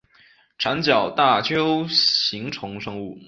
[0.57, 3.15] 长角大锹形虫生物。